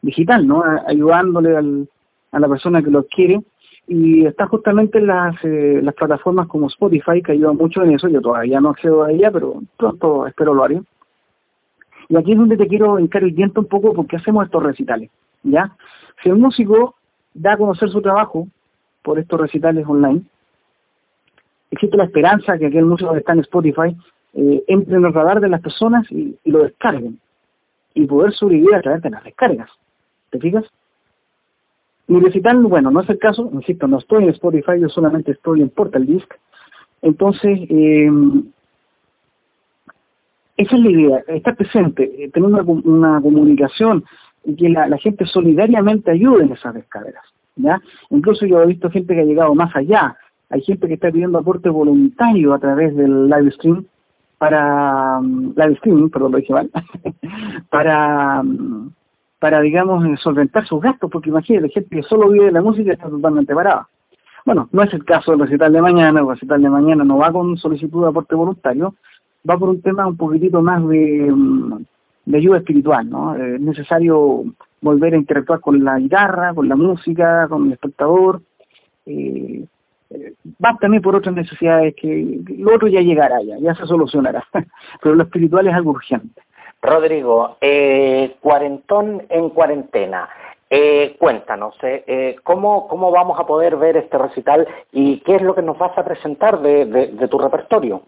digital, 0.01 0.48
¿no? 0.48 0.63
Ayudándole 0.88 1.58
al, 1.58 1.89
a 2.32 2.39
la 2.39 2.48
persona 2.48 2.82
que 2.82 2.91
lo 2.91 3.05
quiere 3.08 3.41
y 3.88 4.25
está 4.25 4.48
justamente 4.48 4.98
en 4.98 5.08
las, 5.08 5.36
eh, 5.44 5.82
las 5.84 5.94
plataformas 5.94 6.48
como 6.48 6.68
Spotify 6.68 7.22
que 7.22 7.34
ayudan 7.34 7.58
mucho 7.58 7.84
en 7.84 7.94
eso, 7.94 8.08
yo 8.08 8.22
todavía 8.22 8.62
no 8.62 8.70
accedo 8.70 9.04
a 9.04 9.12
ella, 9.12 9.30
pero 9.32 9.62
pronto 9.78 10.25
espero 10.28 10.54
lo 10.54 10.63
haré. 10.63 10.82
Y 12.10 12.16
aquí 12.16 12.32
es 12.32 12.38
donde 12.38 12.58
te 12.58 12.68
quiero 12.68 13.00
hincar 13.00 13.24
el 13.24 13.36
diente 13.36 13.60
un 13.60 13.66
poco 13.66 13.94
porque 13.94 14.18
hacemos 14.18 14.46
estos 14.46 14.63
recitales, 14.63 15.10
¿ya? 15.44 15.75
Si 16.22 16.30
el 16.30 16.38
músico 16.38 16.96
da 17.34 17.54
a 17.54 17.58
conocer 17.58 17.90
su 17.90 18.02
trabajo 18.02 18.48
por 19.02 19.20
estos 19.20 19.40
recitales 19.40 19.86
online, 19.88 20.22
existe 21.72 21.98
la 21.98 22.06
esperanza 22.06 22.58
que 22.58 22.68
aquel 22.68 22.86
músico 22.86 23.12
que 23.13 23.20
está 23.20 23.34
en 23.34 23.40
Spotify 23.40 23.96
eh, 24.36 24.63
entre 24.68 24.96
en 24.96 25.06
el 25.06 25.13
radar 25.13 25.42
de 25.42 25.50
las 25.50 25.62
personas 25.62 26.10
y 26.12 26.38
lo 26.46 26.63
descarguen 26.63 27.20
y 27.94 28.06
poder 28.06 28.34
sobrevivir 28.34 28.75
a 28.75 28.82
través 28.82 29.02
de 29.02 29.10
las 29.10 29.24
descargas. 29.24 29.70
¿Te 30.30 30.40
fijas? 30.40 30.66
Mi 32.13 32.20
recital, 32.20 32.62
bueno, 32.62 32.91
no 32.91 33.01
es 33.01 33.10
el 33.10 33.17
caso, 33.17 33.50
insisto, 33.51 33.88
no 33.88 33.98
estoy 33.98 34.25
en 34.25 34.29
Spotify, 34.29 34.79
yo 34.79 34.88
solamente 34.88 35.32
estoy 35.32 35.63
en 35.63 35.70
Portal 35.70 36.05
Disc. 36.05 36.32
Entonces, 37.01 37.62
eh, 37.72 38.08
esa 40.55 40.75
es 40.75 40.79
la 40.79 40.91
idea, 40.91 41.24
estar 41.29 41.55
presente, 41.55 42.03
eh, 42.24 42.29
tener 42.29 42.51
una, 42.51 43.20
comunicación 43.20 44.03
y 44.46 44.55
que 44.55 44.70
la, 44.70 44.96
gente 45.00 45.25
solidariamente 45.25 46.12
ayude 46.12 46.43
en 46.43 46.51
esas 46.51 46.75
descargas. 46.75 47.25
¿ya? 47.55 47.82
Incluso 48.12 48.46
yo 48.46 48.62
he 48.62 48.67
visto 48.67 48.91
gente 48.91 49.15
que 49.15 49.22
ha 49.22 49.25
llegado 49.25 49.55
más 49.55 49.75
allá. 49.75 50.15
Hay 50.51 50.62
gente 50.62 50.88
que 50.88 50.93
está 50.93 51.12
pidiendo 51.12 51.39
aporte 51.39 51.70
voluntario 51.70 52.53
a 52.53 52.60
través 52.60 52.96
del 52.96 53.27
live 53.27 53.50
stream 53.53 53.86
para, 54.38 55.17
um, 55.17 55.51
live 55.55 55.74
streaming, 55.74 56.10
perdón, 56.10 56.34
lo 56.34 56.38
dije 56.38 56.53
mal, 56.53 56.70
para, 57.72 58.41
um, 58.41 58.91
para, 59.43 59.59
digamos, 59.59 60.21
solventar 60.21 60.65
sus 60.65 60.81
gastos, 60.81 61.12
porque 61.12 61.29
imagínate, 61.29 61.67
gente 61.67 61.97
que 61.97 62.03
solo 62.03 62.29
vive 62.29 62.45
de 62.45 62.53
la 62.53 62.62
música 62.62 62.93
está 62.93 63.09
totalmente 63.09 63.53
parada. 63.53 63.89
Bueno, 64.45 64.69
no 64.71 64.83
es 64.83 64.93
el 64.93 65.03
caso 65.03 65.31
del 65.31 65.41
recital 65.41 65.73
de 65.73 65.81
mañana, 65.81 66.21
el 66.21 66.29
recital 66.29 66.62
de 66.62 66.69
mañana 66.69 67.03
no 67.03 67.17
va 67.17 67.29
con 67.29 67.57
solicitud 67.57 68.03
de 68.03 68.07
aporte 68.07 68.35
voluntario, 68.35 68.95
va 69.50 69.57
por 69.57 69.67
un 69.67 69.81
tema 69.81 70.07
un 70.07 70.15
poquitito 70.15 70.62
más 70.62 70.88
de, 70.88 71.29
mm, 71.29 71.85
de 72.23 72.38
ayuda 72.38 72.59
espiritual, 72.59 73.09
¿no? 73.09 73.35
Es 73.35 73.59
necesario 73.59 74.45
volver 74.79 75.13
a 75.13 75.17
interactuar 75.17 75.59
con 75.59 75.83
la 75.83 76.00
guitarra, 76.00 76.53
con 76.53 76.69
la 76.69 76.77
música, 76.77 77.50
con 77.50 77.65
el 77.65 77.73
espectador, 77.73 78.41
eh, 79.05 79.65
eh, 80.09 80.33
va 80.63 80.77
también 80.77 81.03
por 81.03 81.17
otras 81.17 81.35
necesidades 81.35 81.93
que 81.97 82.41
lo 82.59 82.73
otro 82.73 82.88
ya 82.88 83.01
llegará, 83.01 83.43
ya, 83.43 83.57
ya 83.59 83.75
se 83.75 83.85
solucionará, 83.88 84.45
pero 85.03 85.15
lo 85.15 85.23
espiritual 85.23 85.67
es 85.67 85.73
algo 85.73 85.91
urgente. 85.91 86.42
Rodrigo, 86.84 87.56
eh, 87.62 88.36
cuarentón 88.42 89.24
en 89.30 89.50
cuarentena. 89.50 90.30
Eh, 90.70 91.16
cuéntanos, 91.18 91.75
eh, 91.82 92.04
eh, 92.08 92.36
¿cómo, 92.44 92.88
¿cómo 92.90 93.10
vamos 93.10 93.40
a 93.40 93.46
poder 93.46 93.78
ver 93.78 93.96
este 93.96 94.18
recital 94.18 94.68
y 94.92 95.20
qué 95.20 95.36
es 95.36 95.42
lo 95.42 95.56
que 95.56 95.62
nos 95.62 95.78
vas 95.78 95.98
a 95.98 96.04
presentar 96.04 96.62
de, 96.62 97.28
tu 97.30 97.38
repertorio? 97.38 98.02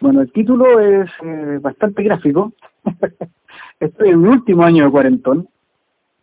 Bueno, 0.00 0.20
el 0.20 0.30
título 0.32 0.78
es 0.78 1.08
bastante 1.62 2.02
gráfico. 2.02 2.52
estoy 3.80 4.10
en 4.10 4.20
mi 4.20 4.28
último 4.28 4.62
año 4.62 4.84
de 4.84 4.90
cuarentón 4.90 5.48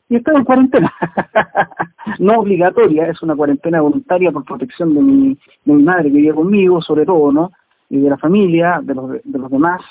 y 0.09 0.17
estoy 0.17 0.35
en 0.35 0.43
cuarentena. 0.43 0.93
no 2.19 2.39
obligatoria, 2.39 3.07
es 3.07 3.21
una 3.23 3.35
cuarentena 3.35 3.81
voluntaria 3.81 4.31
por 4.31 4.45
protección 4.45 4.93
de 4.93 5.01
mi, 5.01 5.83
madre 5.83 6.11
que 6.11 6.17
vive 6.17 6.35
conmigo, 6.35 6.81
sobre 6.83 7.05
todo, 7.05 7.31
¿no? 7.31 7.51
Y 7.89 7.99
de 7.99 8.09
la 8.11 8.17
familia, 8.17 8.79
de 8.83 8.93
los 8.93 9.49
demás. 9.49 9.81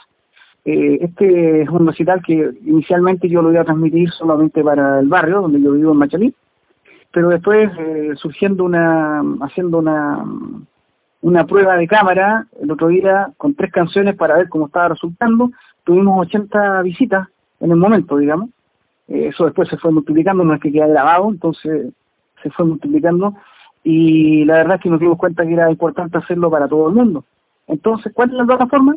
Eh, 0.68 0.98
este 1.00 1.62
es 1.62 1.68
un 1.68 1.86
recital 1.86 2.20
que 2.22 2.50
inicialmente 2.64 3.28
yo 3.28 3.40
lo 3.40 3.52
iba 3.52 3.60
a 3.60 3.64
transmitir 3.64 4.10
solamente 4.10 4.64
para 4.64 4.98
el 4.98 5.06
barrio, 5.06 5.42
donde 5.42 5.62
yo 5.62 5.70
vivo 5.70 5.92
en 5.92 5.98
Machalí, 5.98 6.34
pero 7.12 7.28
después 7.28 7.70
eh, 7.78 8.14
surgiendo 8.16 8.64
una, 8.64 9.22
haciendo 9.42 9.78
una, 9.78 10.24
una 11.20 11.46
prueba 11.46 11.76
de 11.76 11.86
cámara 11.86 12.48
el 12.60 12.68
otro 12.72 12.88
día 12.88 13.30
con 13.36 13.54
tres 13.54 13.70
canciones 13.70 14.16
para 14.16 14.38
ver 14.38 14.48
cómo 14.48 14.66
estaba 14.66 14.88
resultando, 14.88 15.52
tuvimos 15.84 16.26
80 16.26 16.82
visitas 16.82 17.28
en 17.60 17.70
el 17.70 17.76
momento, 17.76 18.16
digamos. 18.16 18.50
Eh, 19.06 19.28
eso 19.28 19.44
después 19.44 19.68
se 19.68 19.76
fue 19.76 19.92
multiplicando, 19.92 20.42
no 20.42 20.52
es 20.52 20.60
que 20.60 20.72
queda 20.72 20.88
grabado, 20.88 21.30
entonces 21.30 21.92
se 22.42 22.50
fue 22.50 22.64
multiplicando 22.64 23.36
y 23.84 24.44
la 24.44 24.54
verdad 24.54 24.76
es 24.76 24.82
que 24.82 24.90
nos 24.90 24.98
dimos 24.98 25.16
cuenta 25.16 25.46
que 25.46 25.52
era 25.52 25.70
importante 25.70 26.18
hacerlo 26.18 26.50
para 26.50 26.66
todo 26.66 26.88
el 26.88 26.94
mundo. 26.96 27.24
Entonces, 27.68 28.12
¿cuál 28.12 28.30
es 28.30 28.34
la 28.34 28.44
plataforma? 28.44 28.96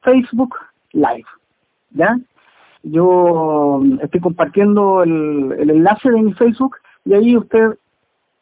Facebook 0.00 0.54
Live, 0.92 1.26
¿ya? 1.90 2.18
Yo 2.82 3.82
estoy 4.02 4.20
compartiendo 4.20 5.02
el, 5.02 5.68
enlace 5.68 6.10
de 6.10 6.22
mi 6.22 6.32
Facebook 6.34 6.76
y 7.04 7.14
ahí 7.14 7.36
usted 7.36 7.70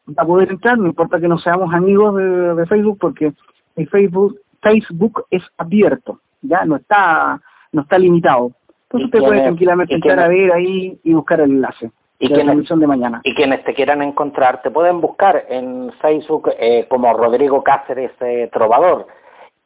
va 0.08 0.22
a 0.22 0.26
poder 0.26 0.50
entrar, 0.50 0.78
no 0.78 0.86
importa 0.86 1.18
que 1.18 1.28
no 1.28 1.38
seamos 1.38 1.72
amigos 1.74 2.16
de, 2.16 2.66
Facebook 2.66 2.98
porque 3.00 3.32
el 3.76 3.88
Facebook 3.88 4.38
Facebook 4.62 5.24
es 5.30 5.42
abierto, 5.56 6.20
ya 6.42 6.64
no 6.64 6.76
está 6.76 7.40
no 7.72 7.82
está 7.82 7.98
limitado. 7.98 8.52
Entonces 8.84 9.06
usted 9.06 9.18
puede 9.18 9.42
tranquilamente 9.42 9.94
entrar 9.94 10.20
a 10.20 10.28
ver 10.28 10.52
ahí 10.52 10.98
y 11.02 11.12
buscar 11.12 11.40
el 11.40 11.50
enlace. 11.50 11.90
Y 12.18 12.28
de 12.28 12.34
quienes, 12.34 12.68
de 12.68 12.86
mañana. 12.86 13.20
y 13.24 13.34
quienes 13.34 13.62
te 13.64 13.74
quieran 13.74 14.00
encontrar, 14.00 14.62
te 14.62 14.70
pueden 14.70 15.02
buscar 15.02 15.44
en 15.50 15.92
Facebook 16.00 16.50
eh, 16.58 16.86
como 16.88 17.12
Rodrigo 17.12 17.62
Cáceres 17.62 18.12
eh, 18.20 18.48
Trovador 18.50 19.06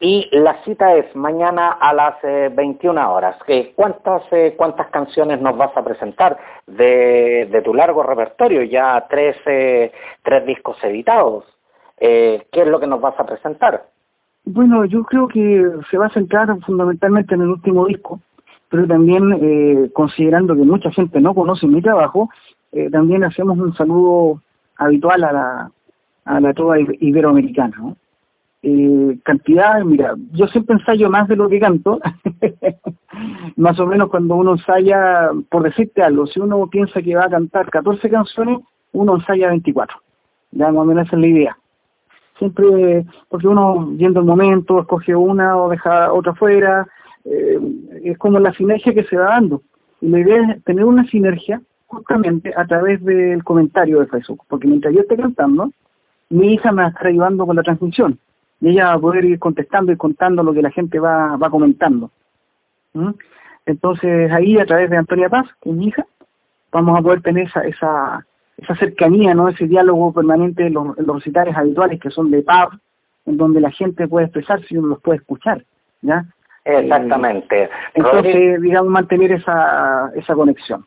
y 0.02 0.30
la 0.32 0.64
cita 0.64 0.94
es 0.94 1.14
mañana 1.14 1.72
a 1.72 1.92
las 1.92 2.14
21 2.22 2.98
eh, 2.98 3.04
horas. 3.04 3.36
¿Cuántas, 3.76 4.22
eh, 4.32 4.54
¿Cuántas 4.56 4.88
canciones 4.88 5.42
nos 5.42 5.58
vas 5.58 5.76
a 5.76 5.84
presentar 5.84 6.38
de, 6.66 7.46
de 7.52 7.62
tu 7.62 7.74
largo 7.74 8.02
repertorio? 8.02 8.62
Ya 8.62 9.06
tres, 9.10 9.36
eh, 9.44 9.92
tres 10.22 10.46
discos 10.46 10.82
editados. 10.82 11.44
¿Qué 11.98 12.46
es 12.50 12.66
lo 12.66 12.80
que 12.80 12.86
nos 12.86 13.02
vas 13.02 13.20
a 13.20 13.26
presentar? 13.26 13.84
Bueno, 14.46 14.86
yo 14.86 15.04
creo 15.04 15.28
que 15.28 15.70
se 15.90 15.98
va 15.98 16.06
a 16.06 16.14
centrar 16.14 16.48
fundamentalmente 16.60 17.34
en 17.34 17.42
el 17.42 17.48
último 17.48 17.84
disco, 17.84 18.20
pero 18.70 18.86
también 18.86 19.90
considerando 19.90 20.56
que 20.56 20.62
mucha 20.62 20.90
gente 20.92 21.20
no 21.20 21.34
conoce 21.34 21.66
mi 21.66 21.82
trabajo, 21.82 22.30
también 22.90 23.22
hacemos 23.22 23.58
un 23.58 23.74
saludo 23.74 24.40
habitual 24.78 25.24
a 25.24 25.32
la, 25.32 25.70
a 26.24 26.40
la 26.40 26.54
trova 26.54 26.78
iberoamericana. 26.80 27.76
Eh, 28.62 29.18
cantidad, 29.24 29.82
mira, 29.84 30.14
yo 30.32 30.46
siempre 30.48 30.76
ensayo 30.76 31.08
más 31.08 31.26
de 31.28 31.36
lo 31.36 31.48
que 31.48 31.60
canto, 31.60 31.98
más 33.56 33.80
o 33.80 33.86
menos 33.86 34.10
cuando 34.10 34.34
uno 34.34 34.52
ensaya, 34.52 35.30
por 35.48 35.62
decirte 35.62 36.02
algo, 36.02 36.26
si 36.26 36.40
uno 36.40 36.66
piensa 36.66 37.00
que 37.00 37.16
va 37.16 37.24
a 37.24 37.30
cantar 37.30 37.70
14 37.70 38.10
canciones, 38.10 38.58
uno 38.92 39.16
ensaya 39.16 39.48
24, 39.48 39.96
ya 40.52 40.72
más 40.72 40.82
o 40.82 40.84
menos 40.84 41.06
esa 41.06 41.16
es 41.16 41.22
la 41.22 41.26
idea. 41.26 41.56
Siempre, 42.38 43.06
porque 43.28 43.48
uno 43.48 43.86
viendo 43.92 44.20
el 44.20 44.26
momento, 44.26 44.80
escoge 44.80 45.14
una 45.14 45.56
o 45.56 45.70
deja 45.70 46.12
otra 46.12 46.34
fuera, 46.34 46.86
eh, 47.24 47.58
es 48.02 48.18
como 48.18 48.38
la 48.38 48.52
sinergia 48.54 48.94
que 48.94 49.04
se 49.04 49.16
va 49.16 49.24
dando. 49.24 49.62
Y 50.00 50.08
la 50.08 50.20
idea 50.20 50.42
es 50.42 50.64
tener 50.64 50.84
una 50.84 51.06
sinergia 51.06 51.60
justamente 51.86 52.52
a 52.56 52.66
través 52.66 53.02
del 53.04 53.44
comentario 53.44 54.00
de 54.00 54.06
Facebook, 54.06 54.42
porque 54.48 54.66
mientras 54.68 54.94
yo 54.94 55.00
esté 55.00 55.16
cantando, 55.16 55.70
mi 56.30 56.54
hija 56.54 56.72
me 56.72 56.86
está 56.86 57.08
ayudando 57.08 57.46
con 57.46 57.56
la 57.56 57.62
transmisión 57.62 58.18
y 58.60 58.70
ella 58.70 58.86
va 58.86 58.92
a 58.94 58.98
poder 58.98 59.24
ir 59.24 59.38
contestando 59.38 59.92
y 59.92 59.96
contando 59.96 60.42
lo 60.42 60.52
que 60.52 60.62
la 60.62 60.70
gente 60.70 60.98
va, 60.98 61.36
va 61.36 61.50
comentando. 61.50 62.10
Entonces 63.66 64.30
ahí 64.32 64.58
a 64.58 64.66
través 64.66 64.90
de 64.90 64.96
Antonia 64.96 65.28
Paz, 65.28 65.46
que 65.60 65.70
es 65.70 65.76
mi 65.76 65.88
hija, 65.88 66.04
vamos 66.72 66.98
a 66.98 67.02
poder 67.02 67.22
tener 67.22 67.46
esa, 67.46 67.62
esa, 67.62 68.26
esa 68.56 68.76
cercanía, 68.76 69.34
¿no? 69.34 69.48
ese 69.48 69.66
diálogo 69.66 70.12
permanente 70.12 70.66
en 70.66 70.74
los, 70.74 70.96
recitales 70.96 71.56
habituales 71.56 72.00
que 72.00 72.10
son 72.10 72.30
de 72.30 72.42
paz, 72.42 72.68
en 73.26 73.36
donde 73.36 73.60
la 73.60 73.70
gente 73.70 74.08
puede 74.08 74.26
expresarse 74.26 74.66
y 74.70 74.76
uno 74.76 74.88
los 74.88 75.00
puede 75.00 75.18
escuchar. 75.18 75.64
¿ya? 76.02 76.24
Exactamente. 76.64 77.64
Eh, 77.64 77.70
entonces, 77.94 78.60
digamos, 78.60 78.90
mantener 78.90 79.32
esa, 79.32 80.10
esa 80.14 80.34
conexión. 80.34 80.84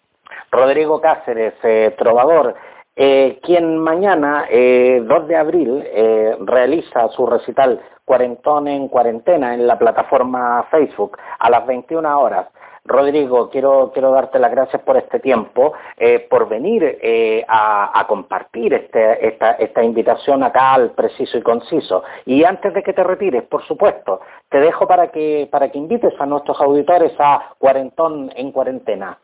Rodrigo 0.52 1.02
Cáceres, 1.02 1.54
eh, 1.64 1.96
trovador, 1.98 2.56
eh, 2.96 3.40
quien 3.42 3.78
mañana, 3.80 4.46
eh, 4.50 5.02
2 5.04 5.28
de 5.28 5.36
abril, 5.36 5.84
eh, 5.86 6.38
realiza 6.42 7.08
su 7.10 7.26
recital 7.26 7.82
Cuarentón 8.06 8.68
en 8.68 8.88
Cuarentena 8.88 9.54
en 9.56 9.66
la 9.66 9.80
plataforma 9.80 10.64
Facebook 10.70 11.18
a 11.40 11.50
las 11.50 11.66
21 11.66 12.20
horas. 12.20 12.48
Rodrigo, 12.86 13.50
quiero, 13.50 13.92
quiero 13.94 14.12
darte 14.12 14.38
las 14.40 14.52
gracias 14.52 14.82
por 14.84 14.98
este 14.98 15.20
tiempo, 15.22 15.72
eh, 15.98 16.28
por 16.30 16.50
venir 16.50 17.00
a, 17.48 18.06
compartir 18.10 18.74
este, 18.74 19.26
esta, 19.26 19.54
esta 19.54 19.82
invitación 19.82 20.44
acá 20.44 20.74
al 20.74 20.92
preciso 20.92 21.38
y 21.38 21.42
conciso. 21.42 22.04
Y 22.26 22.44
antes 22.44 22.74
de 22.74 22.84
que 22.84 22.92
te 22.92 23.04
retires, 23.04 23.44
por 23.44 23.64
supuesto, 23.64 24.20
te 24.50 24.60
dejo 24.60 24.86
para 24.86 25.08
que, 25.08 25.48
para 25.50 25.72
que 25.72 25.78
invites 25.78 26.14
a 26.20 26.26
nuestros 26.26 26.60
auditores 26.60 27.14
a 27.20 27.54
Cuarentón 27.58 28.32
en 28.36 28.52
Cuarentena. 28.52 29.18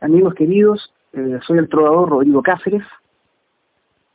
Amigos 0.00 0.34
queridos, 0.34 0.92
eh, 1.16 1.38
soy 1.46 1.58
el 1.58 1.68
trovador 1.68 2.10
Rodrigo 2.10 2.42
Cáceres. 2.42 2.82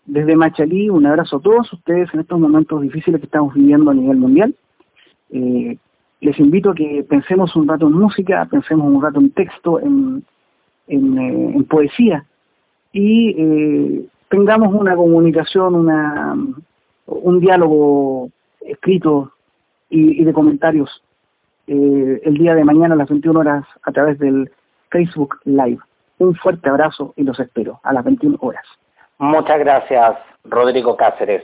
Desde 0.06 0.36
Machalí, 0.36 0.89
un 0.89 1.06
abrazo 1.06 1.38
a 1.38 1.41
todos 1.41 1.72
ustedes 1.72 2.13
en 2.13 2.22
estos 2.22 2.39
momentos 2.39 2.82
difíciles 2.82 3.22
que 3.22 3.25
estamos 3.25 3.53
viviendo 3.53 3.91
a 3.91 3.94
nivel 3.94 4.18
mundial. 4.18 4.56
Eh, 5.32 5.77
les 6.22 6.39
invito 6.39 6.72
a 6.72 6.75
que 6.75 7.06
pensemos 7.08 7.56
un 7.56 7.68
rato 7.68 7.88
en 7.88 7.94
música, 7.94 8.46
pensemos 8.50 8.88
un 8.88 9.01
rato 9.01 9.20
en 9.20 9.32
texto, 9.32 9.79
en, 9.79 10.25
eh, 10.88 11.65
poesía 11.70 12.25
y 12.91 14.08
tengamos 14.29 14.74
una 14.74 14.96
comunicación, 14.96 15.75
una, 15.75 16.36
un 17.06 17.39
diálogo 17.39 18.32
escrito 18.62 19.32
y, 19.89 20.22
y 20.22 20.24
de 20.24 20.34
comentarios 20.34 21.03
el 21.68 22.34
día 22.34 22.56
de 22.56 22.63
mañana 22.63 22.96
a 22.96 22.98
las 22.98 23.10
21 23.10 23.39
horas 23.39 23.63
a 23.84 23.91
través 23.91 24.18
del 24.18 24.50
Facebook 24.89 25.38
Live. 25.46 25.77
Un 26.19 26.35
fuerte 26.35 26.69
abrazo 26.69 27.13
y 27.17 27.23
los 27.23 27.39
espero 27.39 27.79
a 27.83 27.93
las 27.93 28.03
21 28.03 28.38
horas. 28.41 28.65
Muchas 29.17 29.59
gracias, 29.59 30.17
Rodrigo 30.43 30.95
Cáceres. 30.95 31.43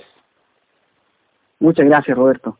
Muchas 1.60 1.86
gracias, 1.86 2.16
Roberto. 2.16 2.58